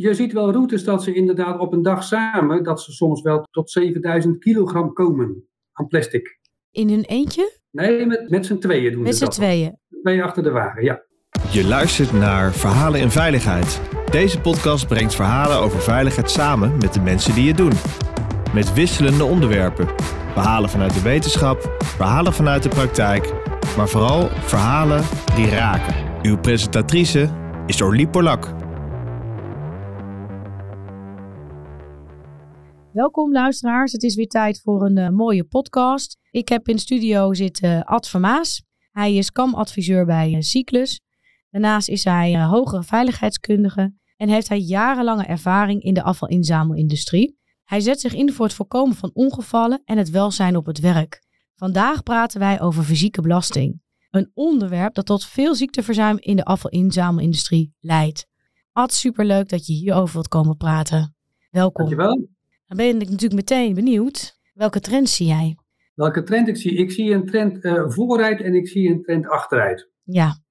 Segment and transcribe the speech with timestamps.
[0.00, 3.42] je ziet wel routes dat ze inderdaad op een dag samen, dat ze soms wel
[3.50, 6.38] tot 7000 kilogram komen aan plastic.
[6.70, 7.52] In hun eentje?
[7.70, 9.34] Nee, met, met z'n tweeën doen Met ze z'n dat.
[9.34, 9.78] tweeën.
[10.02, 11.02] Twee achter de wagen, ja.
[11.50, 13.80] Je luistert naar Verhalen in Veiligheid.
[14.10, 17.72] Deze podcast brengt verhalen over veiligheid samen met de mensen die het doen.
[18.54, 19.88] Met wisselende onderwerpen.
[20.32, 23.32] Verhalen vanuit de wetenschap, verhalen vanuit de praktijk,
[23.76, 25.02] maar vooral verhalen
[25.34, 25.94] die raken.
[26.22, 27.28] Uw presentatrice
[27.66, 28.54] is Orlie Polak.
[32.92, 36.18] Welkom luisteraars, het is weer tijd voor een eh, mooie podcast.
[36.30, 38.62] Ik heb in studio zitten Ad Vermaas.
[38.90, 41.00] Hij is kamadviseur bij eh, Cyclus.
[41.50, 47.38] Daarnaast is hij eh, hogere veiligheidskundige en heeft hij jarenlange ervaring in de afvalinzamelindustrie.
[47.64, 51.22] Hij zet zich in voor het voorkomen van ongevallen en het welzijn op het werk.
[51.54, 53.82] Vandaag praten wij over fysieke belasting.
[54.10, 58.26] Een onderwerp dat tot veel ziekteverzuim in de afvalinzamelindustrie leidt.
[58.72, 61.16] Ad, superleuk dat je hierover wilt komen praten.
[61.50, 61.84] Welkom.
[61.84, 62.36] Dankjewel.
[62.68, 64.38] Dan ben ik natuurlijk meteen benieuwd.
[64.54, 65.56] Welke trends zie jij?
[65.94, 66.76] Welke trend ik zie?
[66.76, 69.90] Ik zie een trend eh, vooruit en ik zie een trend achteruit.
[70.02, 70.42] Ja,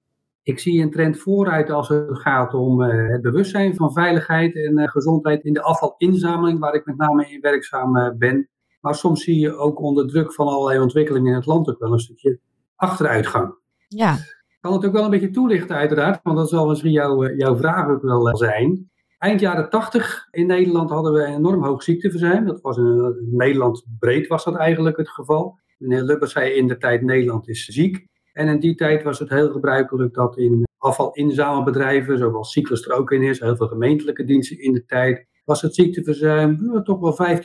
[0.44, 4.78] Ik zie een trend vooruit als het gaat om eh, het bewustzijn van veiligheid en
[4.78, 8.50] eh, gezondheid in de afvalinzameling, waar ik met name in werkzaam ben.
[8.82, 11.94] Maar soms zie je ook onder druk van allerlei ontwikkelingen in het land ook wel
[11.94, 12.40] een stukje
[12.76, 13.56] achteruitgang.
[13.88, 17.36] ja, Ik kan het ook wel een beetje toelichten uiteraard, want dat zal misschien jouw,
[17.36, 18.90] jouw vraag ook wel zijn.
[19.18, 22.46] Eind jaren 80 in Nederland hadden we een enorm hoog ziekteverzuim.
[22.46, 25.60] Dat was in, Nederland breed was dat eigenlijk het geval.
[25.78, 28.08] Meneer Lubbers zei in de tijd Nederland is ziek.
[28.34, 33.12] En in die tijd was het heel gebruikelijk dat in afvalinzamelbedrijven, zoals Cyclus er ook
[33.12, 37.38] in is, heel veel gemeentelijke diensten in de tijd, was het ziekteverzuim eh, toch wel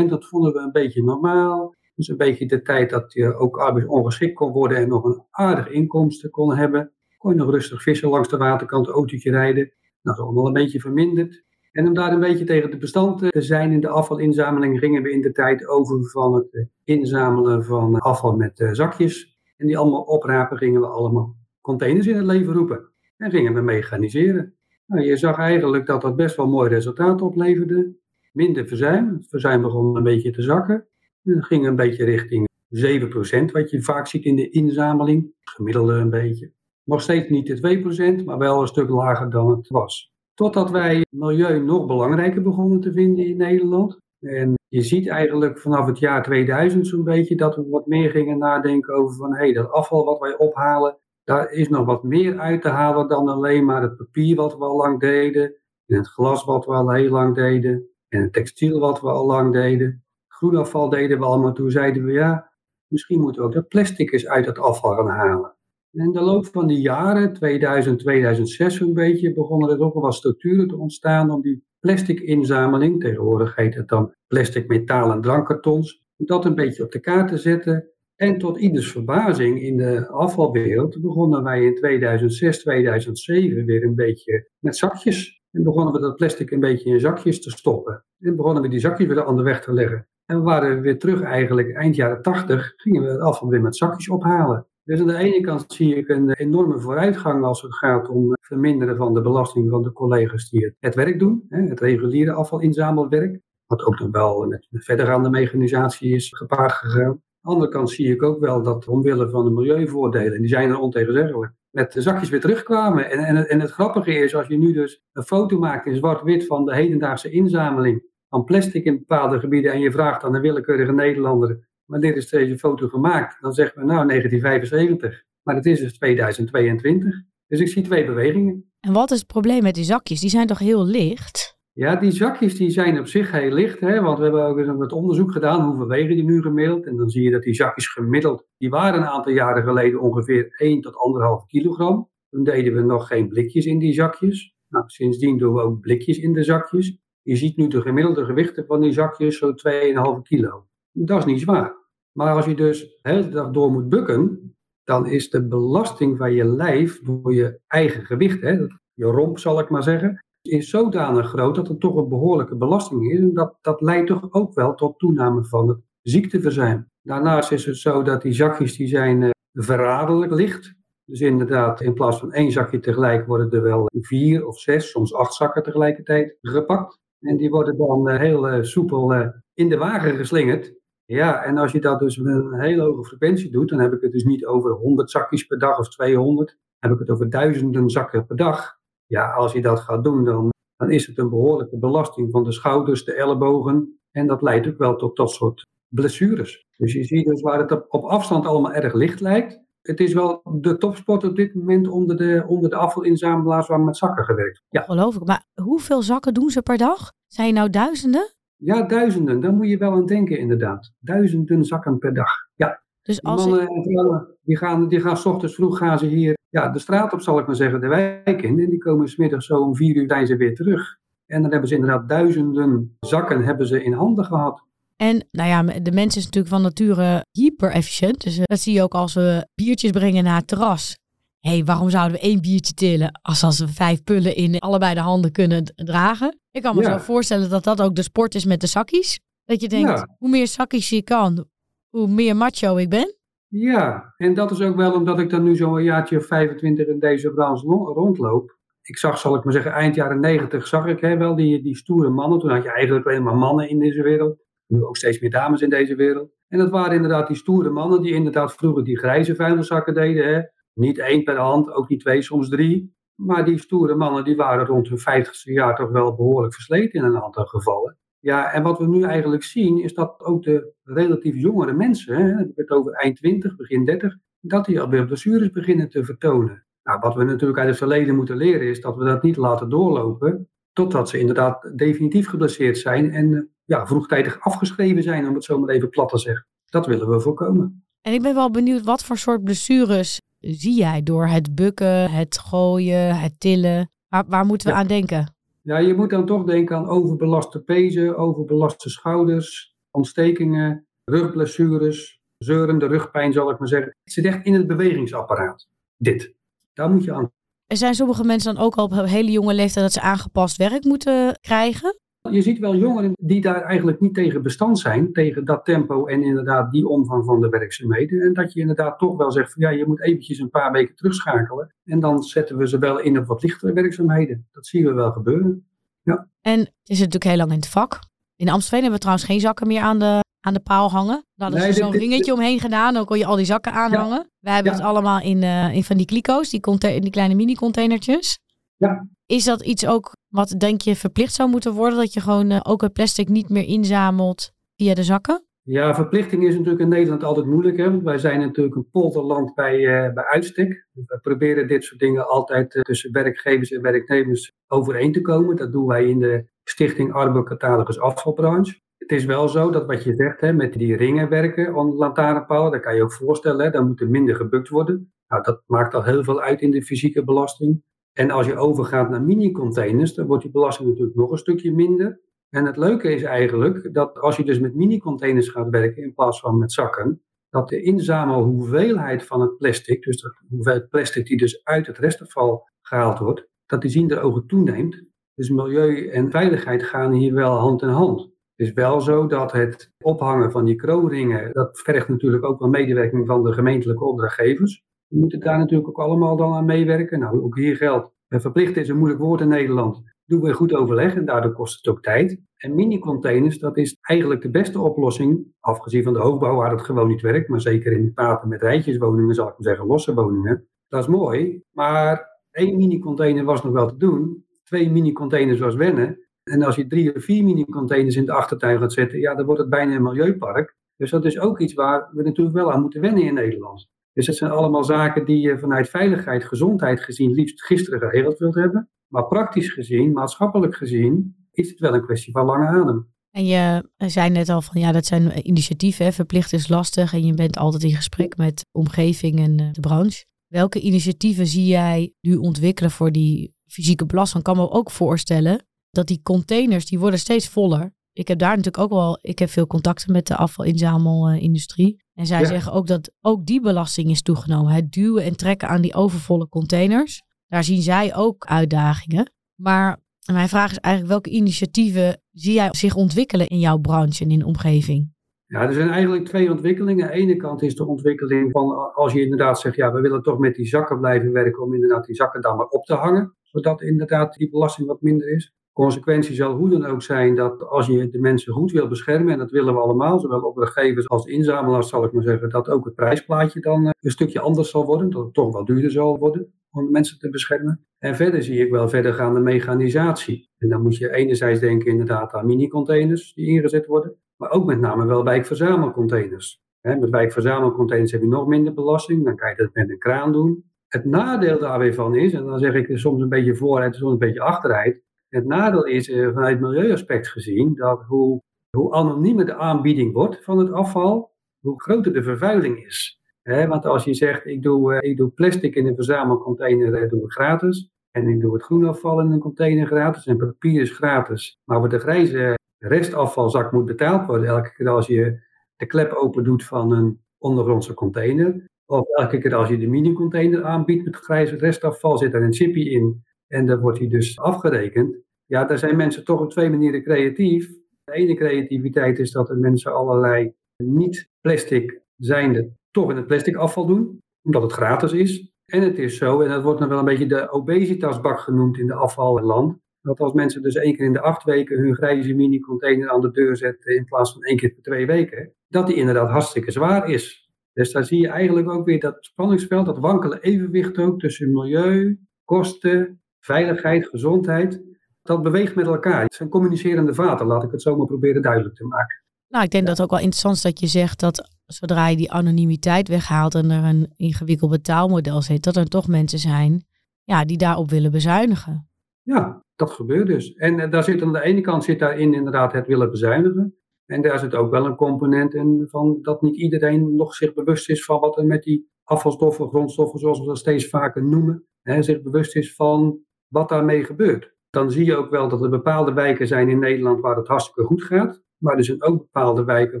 [0.06, 0.08] 15%.
[0.08, 1.74] Dat vonden we een beetje normaal.
[1.94, 5.68] Dus een beetje de tijd dat je ook arbeidsongeschikt kon worden en nog een aardig
[5.68, 6.92] inkomsten kon hebben.
[7.18, 9.72] Kon je nog rustig vissen langs de waterkant, autootje rijden.
[10.02, 11.44] Dat is allemaal een beetje verminderd.
[11.72, 15.10] En om daar een beetje tegen de bestand te zijn in de afvalinzameling gingen we
[15.10, 19.38] in de tijd over van het eh, inzamelen van afval met eh, zakjes.
[19.56, 22.88] En die allemaal oprapen gingen we allemaal containers in het leven roepen.
[23.16, 24.54] En gingen we mechaniseren.
[24.86, 27.96] Nou, je zag eigenlijk dat dat best wel mooi resultaat opleverde.
[28.32, 29.08] Minder verzuim.
[29.08, 30.86] Het verzuim begon een beetje te zakken.
[31.24, 35.32] En dat ging een beetje richting 7%, wat je vaak ziet in de inzameling.
[35.40, 36.52] Gemiddelde een beetje.
[36.90, 40.12] Nog steeds niet de 2%, maar wel een stuk lager dan het was.
[40.34, 43.98] Totdat wij milieu nog belangrijker begonnen te vinden in Nederland.
[44.20, 48.38] En je ziet eigenlijk vanaf het jaar 2000 zo'n beetje dat we wat meer gingen
[48.38, 52.38] nadenken over van hé, hey, dat afval wat wij ophalen, daar is nog wat meer
[52.38, 55.54] uit te halen dan alleen maar het papier wat we al lang deden,
[55.86, 59.26] en het glas wat we al heel lang deden, en het textiel wat we al
[59.26, 60.04] lang deden.
[60.28, 62.52] Groenafval deden we allemaal, toen zeiden we ja,
[62.86, 65.58] misschien moeten we ook dat plastic eens uit het afval gaan halen.
[65.92, 70.14] In de loop van die jaren, 2000, 2006 zo'n beetje, begonnen er ook wel wat
[70.14, 76.04] structuren te ontstaan om die plastic inzameling, tegenwoordig heet het dan plastic, metaal en drankkartons,
[76.16, 77.90] dat een beetje op de kaart te zetten.
[78.16, 84.50] En tot ieders verbazing in de afvalwereld begonnen wij in 2006, 2007 weer een beetje
[84.58, 85.42] met zakjes.
[85.50, 88.04] En begonnen we dat plastic een beetje in zakjes te stoppen.
[88.18, 90.08] En begonnen we die zakjes weer aan de weg te leggen.
[90.26, 93.76] En we waren weer terug eigenlijk eind jaren 80, gingen we het afval weer met
[93.76, 94.66] zakjes ophalen.
[94.84, 98.46] Dus aan de ene kant zie ik een enorme vooruitgang als het gaat om het
[98.46, 103.40] verminderen van de belasting van de collega's die het, werk doen, het reguliere afvalinzamelwerk.
[103.66, 107.08] Wat ook nog wel met een verdergaande mechanisatie is gepaard gegaan.
[107.10, 110.48] Aan de andere kant zie ik ook wel dat omwille van de milieuvoordelen, en die
[110.48, 113.10] zijn er ontegenzeggelijk, met de zakjes weer terugkwamen.
[113.10, 115.96] En, en, het, en het grappige is, als je nu dus een foto maakt in
[115.96, 120.40] zwart-wit van de hedendaagse inzameling van plastic in bepaalde gebieden en je vraagt aan een
[120.40, 123.36] willekeurige Nederlander wanneer is deze foto gemaakt?
[123.40, 125.24] Dan zeggen we nou 1975.
[125.42, 127.22] Maar het is dus 2022.
[127.46, 128.72] Dus ik zie twee bewegingen.
[128.80, 130.20] en wat is het probleem met die zakjes?
[130.20, 131.58] Die zijn toch heel licht?
[131.72, 133.80] Ja, die zakjes die zijn op zich heel licht.
[133.80, 134.00] Hè?
[134.00, 135.66] Want we hebben ook eens wat onderzoek gedaan.
[135.66, 136.86] Hoeveel wegen die nu gemiddeld?
[136.86, 138.46] En dan zie je dat die zakjes gemiddeld...
[138.58, 140.94] Die waren een aantal jaren geleden ongeveer 1 tot
[141.42, 142.10] 1,5 kilogram.
[142.30, 144.54] Toen deden we nog geen blikjes in die zakjes.
[144.68, 146.98] Nou, sindsdien doen we ook blikjes in de zakjes.
[147.22, 150.66] Je ziet nu de gemiddelde gewichten van die zakjes zo 2,5 kilo.
[150.92, 151.79] Dat is niet zwaar.
[152.12, 154.54] Maar als je dus dag door moet bukken,
[154.84, 158.50] dan is de belasting van je lijf door je eigen gewicht, hè,
[158.94, 163.12] je romp zal ik maar zeggen, is zodanig groot dat het toch een behoorlijke belasting
[163.12, 163.18] is.
[163.18, 166.88] En dat, dat leidt toch ook wel tot toename van het ziekteverzuim.
[167.02, 170.74] Daarnaast is het zo dat die zakjes die zijn uh, verraderlijk licht.
[171.04, 175.14] Dus inderdaad, in plaats van één zakje tegelijk worden er wel vier of zes, soms
[175.14, 176.98] acht zakken tegelijkertijd gepakt.
[177.20, 180.74] En die worden dan uh, heel uh, soepel in de wagen geslingerd.
[181.10, 184.00] Ja, en als je dat dus met een hele hoge frequentie doet, dan heb ik
[184.00, 186.48] het dus niet over 100 zakjes per dag of 200.
[186.48, 188.78] Dan heb ik het over duizenden zakken per dag.
[189.06, 192.52] Ja, als je dat gaat doen, dan, dan is het een behoorlijke belasting van de
[192.52, 194.00] schouders, de ellebogen.
[194.10, 196.66] En dat leidt ook wel tot dat soort blessures.
[196.76, 199.60] Dus je ziet dus waar het op afstand allemaal erg licht lijkt.
[199.82, 203.96] Het is wel de topsport op dit moment onder de, onder de afvalinzamelaars waar met
[203.96, 204.62] zakken gewerkt.
[204.68, 204.82] Ja.
[204.82, 205.24] Geloof ik.
[205.24, 207.12] Maar hoeveel zakken doen ze per dag?
[207.26, 208.34] Zijn nou duizenden?
[208.62, 209.40] Ja, duizenden.
[209.40, 210.92] Daar moet je wel aan denken inderdaad.
[210.98, 212.30] Duizenden zakken per dag.
[212.54, 212.82] Ja.
[213.02, 216.38] Dus als mannen en vrouwen, die gaan, die gaan s ochtends vroeg gaan ze hier
[216.50, 218.58] ja, de straat op, zal ik maar zeggen, de wijk in.
[218.58, 220.98] En die komen smiddags zo om vier uur zijn ze weer terug.
[221.26, 224.62] En dan hebben ze inderdaad duizenden zakken hebben ze in handen gehad.
[224.96, 228.22] En nou ja, de mens is natuurlijk van nature hyper efficiënt.
[228.22, 230.98] Dus eh, dat zie je ook als we biertjes brengen naar het terras.
[231.38, 234.94] Hé, hey, waarom zouden we één biertje tillen als, als we vijf pullen in allebei
[234.94, 236.39] de handen kunnen dragen?
[236.52, 239.20] Ik kan me zo voorstellen dat dat ook de sport is met de zakkies.
[239.44, 241.44] Dat je denkt, hoe meer zakkies je kan,
[241.88, 243.14] hoe meer macho ik ben.
[243.46, 246.98] Ja, en dat is ook wel omdat ik dan nu zo'n jaartje of 25 in
[246.98, 248.58] deze branche rondloop.
[248.82, 251.76] Ik zag, zal ik maar zeggen, eind jaren 90 zag ik hè, wel die, die
[251.76, 252.38] stoere mannen.
[252.38, 254.38] Toen had je eigenlijk alleen maar mannen in deze wereld.
[254.66, 256.32] Nu ook steeds meer dames in deze wereld.
[256.48, 260.34] En dat waren inderdaad die stoere mannen die inderdaad vroeger die grijze vuilniszakken deden.
[260.34, 260.42] Hè.
[260.74, 262.94] Niet één per hand, ook niet twee, soms drie.
[263.26, 267.06] Maar die stoere mannen die waren rond hun vijftigste jaar toch wel behoorlijk versleten in
[267.06, 267.98] een aantal gevallen.
[268.18, 272.70] Ja, en wat we nu eigenlijk zien is dat ook de relatief jongere mensen, het
[272.70, 276.64] over eind 20, begin 30, dat die alweer blessures beginnen te vertonen.
[276.82, 279.68] Nou, wat we natuurlijk uit het verleden moeten leren is dat we dat niet laten
[279.68, 285.58] doorlopen totdat ze inderdaad definitief geblesseerd zijn en ja, vroegtijdig afgeschreven zijn, om het zo
[285.58, 286.46] maar even plat te zeggen.
[286.64, 287.84] Dat willen we voorkomen.
[288.00, 292.38] En ik ben wel benieuwd, wat voor soort blessures zie jij door het bukken, het
[292.38, 293.90] gooien, het tillen?
[294.08, 295.34] Waar, waar moeten we aan denken?
[295.62, 303.32] Ja, je moet dan toch denken aan overbelaste pezen, overbelaste schouders, ontstekingen, rugblessures, zeurende rugpijn
[303.32, 303.96] zal ik maar zeggen.
[304.04, 305.68] Het zit echt in het bewegingsapparaat.
[305.96, 306.34] Dit.
[306.72, 307.30] Daar moet je aan.
[307.66, 310.84] Er zijn sommige mensen dan ook al op hele jonge leeftijd dat ze aangepast werk
[310.84, 311.98] moeten krijgen?
[312.28, 316.22] Je ziet wel jongeren die daar eigenlijk niet tegen bestand zijn, tegen dat tempo en
[316.22, 318.20] inderdaad die omvang van de werkzaamheden.
[318.20, 320.94] En dat je inderdaad toch wel zegt van ja, je moet eventjes een paar weken
[320.94, 321.74] terugschakelen.
[321.84, 324.48] En dan zetten we ze wel in op wat lichtere werkzaamheden.
[324.52, 325.66] Dat zien we wel gebeuren.
[326.02, 326.28] Ja.
[326.40, 327.98] En het is natuurlijk heel lang in het vak.
[328.36, 331.24] In Amstelveen hebben we trouwens geen zakken meer aan de, aan de paal hangen.
[331.34, 332.94] Daar hadden ze zo'n ringetje omheen gedaan.
[332.94, 334.18] Dan kon je al die zakken aanhangen.
[334.18, 334.28] Ja.
[334.40, 336.60] Wij hebben het allemaal in, uh, in van die kliko's, die,
[337.00, 338.38] die kleine mini-containertjes.
[338.80, 339.08] Ja.
[339.26, 341.98] Is dat iets ook wat denk je verplicht zou moeten worden?
[341.98, 345.44] Dat je gewoon uh, ook het plastic niet meer inzamelt via de zakken?
[345.62, 347.76] Ja, verplichting is natuurlijk in Nederland altijd moeilijk.
[347.76, 347.90] Hè?
[347.90, 350.86] Want wij zijn natuurlijk een polderland bij, uh, bij uitstek.
[350.92, 355.56] We proberen dit soort dingen altijd uh, tussen werkgevers en werknemers overeen te komen.
[355.56, 358.80] Dat doen wij in de Stichting Arbo Catalogus Afvalbranche.
[358.96, 362.72] Het is wel zo dat wat je zegt, hè, met die ringen werken aan lantaarnpalen,
[362.72, 365.12] dat kan je ook voorstellen, hè, dan moet er minder gebukt worden.
[365.28, 367.82] Nou, dat maakt al heel veel uit in de fysieke belasting.
[368.20, 372.20] En als je overgaat naar mini-containers, dan wordt die belasting natuurlijk nog een stukje minder.
[372.50, 376.40] En het leuke is eigenlijk dat als je dus met mini-containers gaat werken in plaats
[376.40, 381.64] van met zakken, dat de inzamelhoeveelheid van het plastic, dus de hoeveelheid plastic die dus
[381.64, 385.02] uit het restafval gehaald wordt, dat die zien de ogen toeneemt.
[385.34, 388.20] Dus milieu en veiligheid gaan hier wel hand in hand.
[388.20, 392.68] Het is wel zo dat het ophangen van die kroonringen, dat vergt natuurlijk ook wel
[392.68, 394.84] medewerking van de gemeentelijke opdrachtgevers.
[395.10, 397.18] We moeten daar natuurlijk ook allemaal dan aan meewerken.
[397.18, 400.02] Nou, ook hier geldt, verplicht is een moeilijk woord in Nederland.
[400.24, 402.40] Doen we goed overleg en daardoor kost het ook tijd.
[402.56, 407.08] En mini-containers, dat is eigenlijk de beste oplossing, afgezien van de hoogbouw waar het gewoon
[407.08, 410.68] niet werkt, maar zeker in praten met rijtjeswoningen, zal ik maar zeggen, losse woningen.
[410.88, 416.28] Dat is mooi, maar één mini-container was nog wel te doen, twee mini-containers was wennen.
[416.42, 419.60] En als je drie of vier mini-containers in de achtertuin gaat zetten, ja, dan wordt
[419.60, 420.76] het bijna een milieupark.
[420.96, 423.88] Dus dat is ook iets waar we natuurlijk wel aan moeten wennen in Nederland.
[424.20, 428.54] Dus het zijn allemaal zaken die je vanuit veiligheid, gezondheid gezien liefst gisteren geregeld wilt
[428.54, 428.90] hebben.
[429.08, 433.12] Maar praktisch gezien, maatschappelijk gezien, is het wel een kwestie van lange adem.
[433.30, 437.34] En je zei net al van ja, dat zijn initiatieven, verplicht is lastig en je
[437.34, 440.24] bent altijd in gesprek met omgeving en eh, de branche.
[440.46, 444.38] Welke initiatieven zie jij nu ontwikkelen voor die fysieke belasting?
[444.38, 447.94] Ik kan me ook voorstellen dat die containers, die worden steeds voller.
[448.12, 452.04] Ik heb daar natuurlijk ook wel, ik heb veel contacten met de afvalinzamelindustrie.
[452.20, 454.72] En zij zeggen ook dat ook die belasting is toegenomen.
[454.72, 457.22] Het duwen en trekken aan die overvolle containers.
[457.46, 459.32] Daar zien zij ook uitdagingen.
[459.54, 459.98] Maar
[460.32, 464.38] mijn vraag is eigenlijk, welke initiatieven zie jij zich ontwikkelen in jouw branche en in
[464.38, 465.12] de omgeving?
[465.46, 467.04] Ja, er zijn eigenlijk twee ontwikkelingen.
[467.04, 470.22] Aan de ene kant is de ontwikkeling van als je inderdaad zegt, ja, we willen
[470.22, 473.36] toch met die zakken blijven werken om inderdaad die zakken dan maar op te hangen,
[473.42, 475.54] zodat inderdaad die belasting wat minder is.
[475.72, 479.38] Consequentie zal hoe dan ook zijn dat als je de mensen goed wil beschermen, en
[479.38, 482.94] dat willen we allemaal, zowel opdrachtgevers als inzamelaars, zal ik maar zeggen, dat ook het
[482.94, 486.52] prijsplaatje dan eh, een stukje anders zal worden, dat het toch wel duurder zal worden.
[486.72, 487.84] om de mensen te beschermen.
[487.98, 490.50] En verder zie ik wel verdergaande mechanisatie.
[490.58, 494.80] En dan moet je enerzijds denken inderdaad aan mini-containers die ingezet worden, maar ook met
[494.80, 496.62] name wel wijkverzamelcontainers.
[496.80, 500.64] Met wijkverzamelcontainers heb je nog minder belasting, dan kan je dat met een kraan doen.
[500.88, 504.12] Het nadeel daar weer van is, en dan zeg ik soms een beetje vooruit, soms
[504.12, 505.02] een beetje achteruit.
[505.30, 510.58] Het nadeel is eh, vanuit milieuaspect gezien dat hoe, hoe anoniemer de aanbieding wordt van
[510.58, 513.20] het afval, hoe groter de vervuiling is.
[513.42, 517.24] want als je zegt, ik doe, eh, ik doe plastic in een verzamelcontainer, dat doe
[517.24, 517.90] ik gratis.
[518.10, 521.58] En ik doe het groenafval in een container gratis en papier is gratis.
[521.64, 525.40] Maar wat de grijze restafvalzak moet betaald worden elke keer als je
[525.76, 528.64] de klep open doet van een ondergrondse container.
[528.86, 532.90] Of elke keer als je de mini-container aanbiedt met grijze restafval, zit er een chipje
[532.90, 535.16] in en dan wordt hij dus afgerekend.
[535.46, 537.68] Ja, daar zijn mensen toch op twee manieren creatief.
[538.04, 543.86] De ene creativiteit is dat de mensen allerlei niet-plastic zijnde toch in het plastic afval
[543.86, 545.52] doen, omdat het gratis is.
[545.66, 548.86] En het is zo, en dat wordt dan wel een beetje de obesitasbak genoemd in
[548.86, 553.08] de afvalland, dat als mensen dus één keer in de acht weken hun grijze mini-container
[553.08, 556.30] aan de deur zetten in plaats van één keer per twee weken, dat die inderdaad
[556.30, 557.50] hartstikke zwaar is.
[557.72, 562.18] Dus daar zie je eigenlijk ook weer dat spanningsveld, dat wankele evenwicht ook tussen milieu,
[562.44, 564.82] kosten, veiligheid, gezondheid.
[565.22, 566.22] Dat beweegt met elkaar.
[566.22, 569.22] Het zijn communicerende vaten, laat ik het zo maar proberen duidelijk te maken.
[569.48, 572.16] Nou, ik denk dat het ook wel interessant is dat je zegt dat zodra je
[572.16, 576.84] die anonimiteit weghaalt en er een ingewikkeld betaalmodel zit, dat er toch mensen zijn
[577.24, 578.88] ja, die daarop willen bezuinigen.
[579.22, 580.54] Ja, dat gebeurt dus.
[580.54, 583.74] En eh, daar zit aan de ene kant zit daarin inderdaad het willen bezuinigen.
[584.06, 587.90] En daar zit ook wel een component in van dat niet iedereen nog zich bewust
[587.90, 592.02] is van wat er met die afvalstoffen, grondstoffen, zoals we dat steeds vaker noemen, hè,
[592.02, 593.18] zich bewust is van
[593.50, 594.54] wat daarmee gebeurt.
[594.70, 597.82] Dan zie je ook wel dat er bepaalde wijken zijn in Nederland waar het hartstikke
[597.82, 598.42] goed gaat.
[598.58, 600.00] Maar er zijn ook bepaalde wijken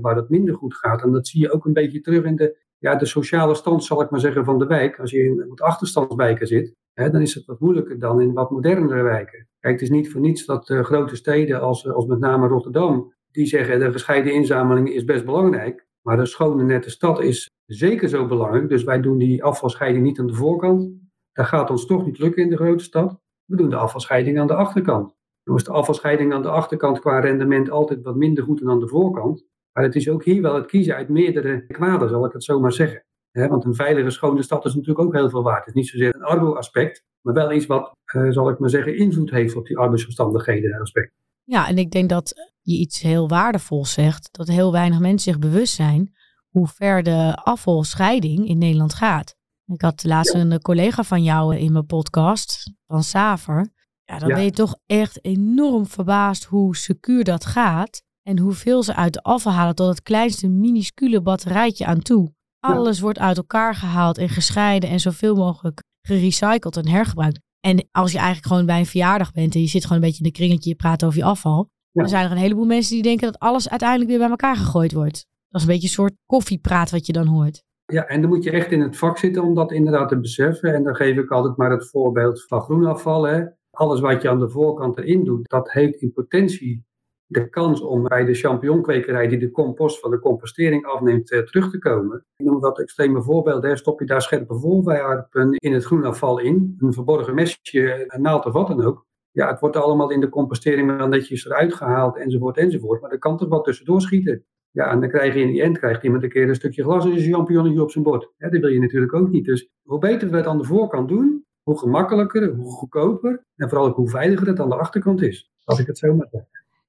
[0.00, 1.02] waar het minder goed gaat.
[1.02, 4.02] En dat zie je ook een beetje terug in de, ja, de sociale stand, zal
[4.02, 5.00] ik maar zeggen, van de wijk.
[5.00, 8.50] Als je in wat achterstandswijken zit, hè, dan is het wat moeilijker dan in wat
[8.50, 9.48] modernere wijken.
[9.60, 13.14] Kijk, het is niet voor niets dat uh, grote steden als, als met name Rotterdam,
[13.30, 15.88] die zeggen de gescheiden inzameling is best belangrijk.
[16.02, 18.68] Maar de schone nette stad is zeker zo belangrijk.
[18.68, 20.90] Dus wij doen die afvalscheiding niet aan de voorkant.
[21.32, 23.20] Dat gaat ons toch niet lukken in de grote stad.
[23.50, 25.16] We doen de afvalscheiding aan de achterkant.
[25.42, 28.80] Dan is de afvalscheiding aan de achterkant qua rendement altijd wat minder goed dan aan
[28.80, 29.44] de voorkant.
[29.72, 32.60] Maar het is ook hier wel het kiezen uit meerdere kwaden, zal ik het zo
[32.60, 33.04] maar zeggen.
[33.32, 35.58] want een veilige, schone stad is natuurlijk ook heel veel waard.
[35.58, 38.96] Het is niet zozeer een arbo-aspect, maar wel iets wat, uh, zal ik maar zeggen,
[38.96, 41.12] invloed heeft op die arbeidsomstandigheden aspect.
[41.44, 45.38] Ja, en ik denk dat je iets heel waardevols zegt, dat heel weinig mensen zich
[45.38, 46.14] bewust zijn
[46.48, 49.36] hoe ver de afvalscheiding in Nederland gaat.
[49.72, 53.72] Ik had laatst een collega van jou in mijn podcast, van Saver.
[54.04, 58.02] Ja, dan ben je toch echt enorm verbaasd hoe secuur dat gaat.
[58.22, 62.32] En hoeveel ze uit de afval halen tot het kleinste minuscule batterijtje aan toe.
[62.58, 67.40] Alles wordt uit elkaar gehaald en gescheiden en zoveel mogelijk gerecycled en hergebruikt.
[67.60, 70.24] En als je eigenlijk gewoon bij een verjaardag bent en je zit gewoon een beetje
[70.24, 71.68] in de kringetje, je praat over je afval.
[71.92, 74.92] Dan zijn er een heleboel mensen die denken dat alles uiteindelijk weer bij elkaar gegooid
[74.92, 75.26] wordt.
[75.48, 77.62] Dat is een beetje een soort koffiepraat wat je dan hoort.
[77.90, 80.74] Ja, en dan moet je echt in het vak zitten om dat inderdaad te beseffen.
[80.74, 83.22] En dan geef ik altijd maar het voorbeeld van groenafval.
[83.22, 83.44] Hè.
[83.70, 86.84] Alles wat je aan de voorkant erin doet, dat heeft in potentie
[87.26, 91.70] de kans om bij de champignonkwekerij die de compost van de compostering afneemt eh, terug
[91.70, 92.24] te komen.
[92.36, 93.78] Ik noem dat extreme voorbeelden.
[93.78, 98.52] Stop je daar scherpe voorwerpen in het groenafval in, een verborgen mesje, een naald of
[98.52, 99.06] wat dan ook.
[99.30, 103.00] Ja, het wordt allemaal in de compostering wel netjes eruit gehaald enzovoort enzovoort.
[103.00, 104.44] Maar er kan toch wat tussendoor schieten.
[104.72, 107.04] Ja, en dan krijg je in die end krijgt iemand een keer een stukje glas
[107.04, 108.32] en een champignonnetje op zijn bord.
[108.38, 109.44] Dat wil je natuurlijk ook niet.
[109.44, 113.86] Dus hoe beter we het aan de voorkant doen, hoe gemakkelijker, hoe goedkoper en vooral
[113.86, 115.50] ook hoe veiliger het aan de achterkant is.
[115.64, 116.42] Als ik het zo maar zeg.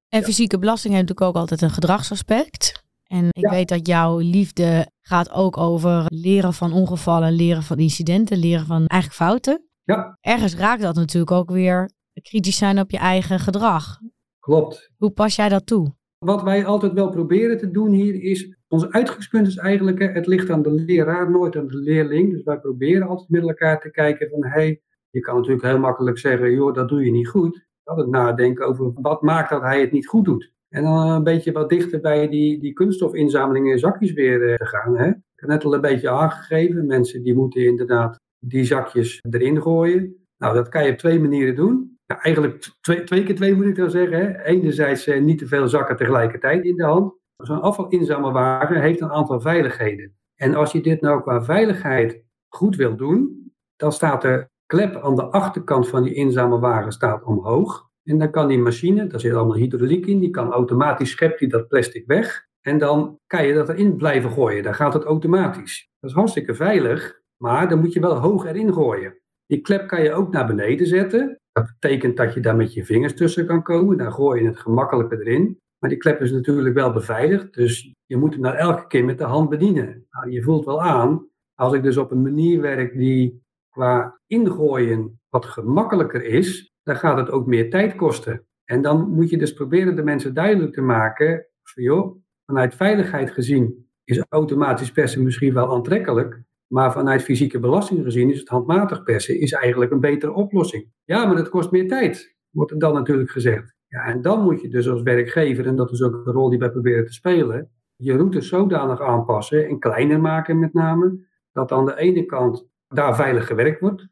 [0.09, 2.83] En fysieke belasting heeft natuurlijk ook altijd een gedragsaspect.
[3.03, 8.37] En ik weet dat jouw liefde gaat ook over leren van ongevallen, leren van incidenten,
[8.37, 9.65] leren van eigen fouten.
[9.83, 10.17] Ja.
[10.21, 13.99] Ergens raakt dat natuurlijk ook weer kritisch zijn op je eigen gedrag.
[14.39, 14.91] Klopt.
[14.97, 15.93] Hoe pas jij dat toe?
[16.25, 20.49] Wat wij altijd wel proberen te doen hier is, ons uitgangspunt is eigenlijk, het ligt
[20.49, 22.31] aan de leraar, nooit aan de leerling.
[22.31, 26.17] Dus wij proberen altijd met elkaar te kijken van, hey, je kan natuurlijk heel makkelijk
[26.17, 27.65] zeggen, joh, dat doe je niet goed.
[27.83, 30.51] het nadenken over wat maakt dat hij het niet goed doet.
[30.69, 34.65] En dan een beetje wat dichter bij die, die kunststofinzamelingen in zakjes weer eh, te
[34.65, 34.97] gaan.
[34.97, 35.07] Hè.
[35.07, 40.15] Ik heb net al een beetje aangegeven, mensen die moeten inderdaad die zakjes erin gooien.
[40.37, 43.75] Nou, dat kan je op twee manieren doen eigenlijk twee, twee keer twee moet ik
[43.75, 44.17] dan zeggen.
[44.17, 44.43] Hè.
[44.43, 47.13] Enerzijds eh, niet te veel zakken tegelijkertijd in de hand.
[47.37, 50.15] Zo'n afvalinzamelwagen heeft een aantal veiligheden.
[50.35, 55.15] En als je dit nou qua veiligheid goed wil doen, dan staat de klep aan
[55.15, 57.89] de achterkant van die inzamelwagen staat omhoog.
[58.03, 61.47] En dan kan die machine, daar zit allemaal hydrauliek in, die kan automatisch schept die
[61.47, 62.49] dat plastic weg.
[62.61, 64.63] En dan kan je dat erin blijven gooien.
[64.63, 65.89] Dan gaat het automatisch.
[65.99, 69.17] Dat is hartstikke veilig, maar dan moet je wel hoog erin gooien.
[69.45, 71.40] Die klep kan je ook naar beneden zetten.
[71.51, 73.97] Dat betekent dat je daar met je vingers tussen kan komen.
[73.97, 75.59] Dan gooi je het gemakkelijker erin.
[75.79, 77.53] Maar die klep is natuurlijk wel beveiligd.
[77.53, 80.05] Dus je moet hem nou elke keer met de hand bedienen.
[80.09, 85.19] Nou, je voelt wel aan, als ik dus op een manier werk die qua ingooien
[85.29, 88.45] wat gemakkelijker is, dan gaat het ook meer tijd kosten.
[88.65, 92.15] En dan moet je dus proberen de mensen duidelijk te maken, van joh,
[92.45, 96.41] vanuit veiligheid gezien is automatisch persen misschien wel aantrekkelijk,
[96.71, 100.87] maar vanuit fysieke belasting gezien is het handmatig persen is eigenlijk een betere oplossing.
[101.05, 103.75] Ja, maar dat kost meer tijd, wordt er dan natuurlijk gezegd.
[103.87, 106.59] Ja, en dan moet je dus als werkgever, en dat is ook een rol die
[106.59, 111.85] wij proberen te spelen, je route zodanig aanpassen en kleiner maken met name, dat aan
[111.85, 114.07] de ene kant daar veilig gewerkt wordt,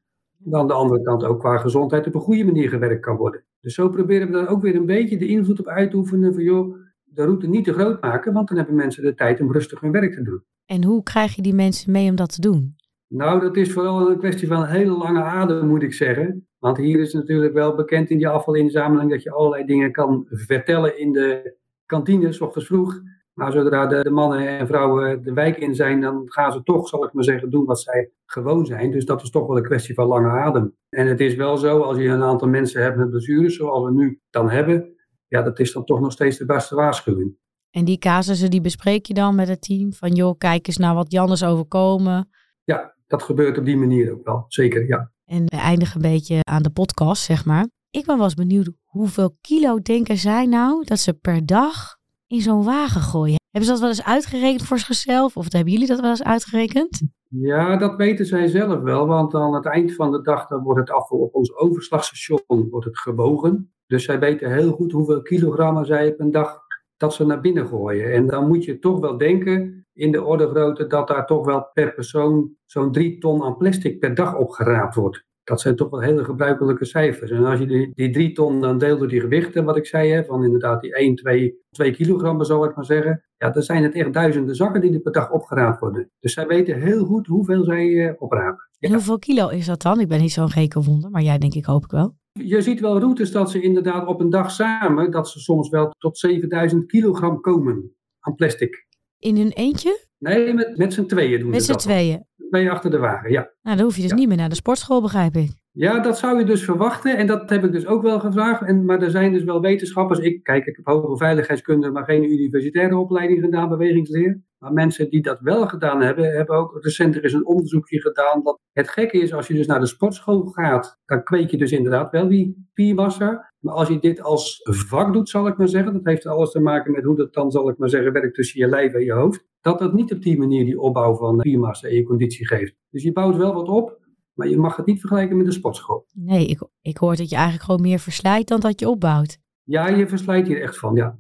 [0.46, 3.44] en aan de andere kant ook qua gezondheid op een goede manier gewerkt kan worden.
[3.62, 6.34] Dus zo proberen we dan ook weer een beetje de invloed op uit te oefenen
[6.34, 6.76] van joh,
[7.14, 9.92] de route niet te groot maken, want dan hebben mensen de tijd om rustig hun
[9.92, 10.44] werk te doen.
[10.66, 12.76] En hoe krijg je die mensen mee om dat te doen?
[13.08, 16.48] Nou, dat is vooral een kwestie van een hele lange adem, moet ik zeggen.
[16.60, 21.00] Want hier is natuurlijk wel bekend in die afvalinzameling dat je allerlei dingen kan vertellen
[21.00, 23.02] in de kantine, s ochtends vroeg.
[23.34, 26.88] Maar zodra de, de, mannen en vrouwen de wijk in zijn, dan gaan ze toch,
[26.88, 28.92] zal ik maar zeggen, doen wat zij gewoon zijn.
[28.92, 30.76] Dus dat is toch wel een kwestie van lange adem.
[30.90, 33.92] En het is wel zo, als je een aantal mensen hebt met blessures, zoals we
[33.92, 34.94] nu dan hebben,
[35.30, 37.38] ja, dat is dan toch nog steeds de beste waarschuwing.
[37.70, 39.94] En die casussen die bespreek je dan met het team?
[39.94, 42.30] Van joh, kijk eens naar wat Jan is overkomen.
[42.64, 45.12] Ja, dat gebeurt op die manier ook wel, zeker, ja.
[45.26, 47.68] En we eindigen een beetje aan de podcast, zeg maar.
[47.90, 52.42] Ik ben wel eens benieuwd, hoeveel kilo denken zij nou dat ze per dag in
[52.42, 53.38] zo'n wagen gooien?
[53.50, 55.38] Hebben ze dat wel eens uitgerekend voor zichzelf?
[55.38, 57.02] Of hebben jullie dat wel eens uitgerekend?
[57.30, 60.80] Ja, dat weten zij zelf wel, want aan het eind van de dag dan wordt
[60.80, 63.74] het afval op ons overslagstation wordt het gebogen.
[63.90, 66.60] Dus zij weten heel goed hoeveel kilogrammen zij een dag
[66.98, 68.14] dat ze naar binnen gooien.
[68.14, 71.70] En dan moet je toch wel denken in de orde grootte dat daar toch wel
[71.74, 75.24] per persoon zo'n drie ton aan plastic per dag opgeraapt wordt.
[75.44, 77.32] Dat zijn toch wel hele gebruikelijke cijfers.
[77.32, 80.12] En als je die, die drie ton dan deelt door die gewichten, wat ik zei,
[80.12, 83.24] hè, van inderdaad die 1, 2, 2 kilogram, zou ik maar zeggen.
[83.38, 86.12] Ja, dan zijn het echt duizenden zakken die er per dag opgeraapt worden.
[86.20, 88.70] Dus zij weten heel goed hoeveel zij uh, oprapen.
[88.80, 90.00] En hoeveel kilo is dat dan?
[90.00, 92.16] Ik ben niet zo'n gekenwonder, maar jij denk ik hoop ik wel.
[92.44, 95.94] Je ziet wel routes dat ze inderdaad op een dag samen, dat ze soms wel
[95.98, 98.88] tot 7000 kilogram komen aan plastic.
[99.20, 100.08] In hun eentje?
[100.18, 101.82] Nee, met, met z'n tweeën doen Met ze z'n dat.
[101.82, 102.26] tweeën?
[102.50, 103.52] Twee achter de wagen, ja.
[103.62, 104.16] Nou, dan hoef je dus Ja.
[104.16, 105.50] niet meer naar de sportschool, begrijp ik.
[105.72, 107.18] Ja, dat zou je dus verwachten.
[107.18, 108.62] En dat heb ik dus ook wel gevraagd.
[108.62, 110.20] En, maar er zijn dus wel wetenschappers.
[110.20, 114.42] Ik, kijk, ik heb hoge veiligheidskunde, maar geen universitaire opleiding gedaan, bewegingsleer.
[114.60, 118.44] Maar mensen die dat wel gedaan hebben, hebben ook recent er is een onderzoekje gedaan.
[118.44, 121.72] Dat het gekke is, als je dus naar de sportschool gaat, dan kweek je dus
[121.72, 123.54] inderdaad wel die spiermassa.
[123.60, 126.60] Maar als je dit als vak doet, zal ik maar zeggen, dat heeft alles te
[126.60, 129.14] maken met hoe dat dan, zal ik maar zeggen, werkt tussen je lijf en je
[129.14, 129.48] hoofd.
[129.62, 132.76] Dat dat niet op die manier die opbouw van spiermassa en je conditie geeft.
[132.90, 134.00] Dus je bouwt wel wat op,
[134.34, 136.06] maar je mag het niet vergelijken met de sportschool.
[136.14, 139.38] Nee, ik, ik hoor dat je eigenlijk gewoon meer verslijt dan dat je opbouwt.
[139.64, 141.18] Ja, je verslijt hier echt van, ja.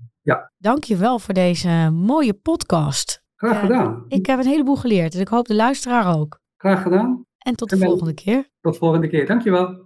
[0.57, 3.18] Dank je wel voor deze mooie podcast.
[3.39, 3.59] Graag Ja.
[3.59, 4.05] gedaan.
[4.07, 6.39] Ik heb een heleboel geleerd en ik hoop de luisteraar ook.
[6.57, 7.23] Graag gedaan.
[7.37, 8.49] En tot de En volgende keer.
[8.61, 9.25] Tot de volgende keer.
[9.25, 9.85] Dankjewel.